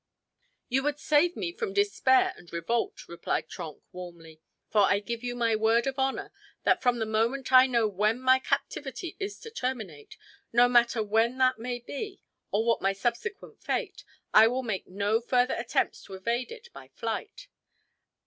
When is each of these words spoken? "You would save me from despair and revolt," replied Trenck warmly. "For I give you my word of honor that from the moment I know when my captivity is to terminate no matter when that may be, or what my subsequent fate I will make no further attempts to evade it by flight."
"You 0.67 0.81
would 0.81 0.97
save 0.97 1.35
me 1.35 1.51
from 1.51 1.75
despair 1.75 2.33
and 2.35 2.51
revolt," 2.51 3.07
replied 3.07 3.47
Trenck 3.47 3.83
warmly. 3.91 4.41
"For 4.71 4.81
I 4.81 4.99
give 4.99 5.21
you 5.23 5.35
my 5.35 5.55
word 5.55 5.85
of 5.85 5.99
honor 5.99 6.31
that 6.63 6.81
from 6.81 6.97
the 6.97 7.05
moment 7.05 7.51
I 7.53 7.67
know 7.67 7.87
when 7.87 8.19
my 8.19 8.39
captivity 8.39 9.15
is 9.19 9.39
to 9.41 9.51
terminate 9.51 10.17
no 10.51 10.67
matter 10.67 11.03
when 11.03 11.37
that 11.37 11.59
may 11.59 11.77
be, 11.77 12.19
or 12.49 12.65
what 12.65 12.81
my 12.81 12.93
subsequent 12.93 13.61
fate 13.61 14.03
I 14.33 14.47
will 14.47 14.63
make 14.63 14.87
no 14.87 15.19
further 15.21 15.53
attempts 15.53 16.01
to 16.05 16.15
evade 16.15 16.51
it 16.51 16.69
by 16.73 16.87
flight." 16.87 17.47